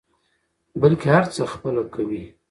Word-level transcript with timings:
بلکې 0.81 1.07
هر 1.15 1.25
څه 1.33 1.41
خپله 1.53 1.83
کوي. 1.93 2.23